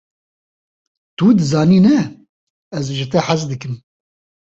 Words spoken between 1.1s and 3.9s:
Tu dizanî ne, ez ji te hez dikim.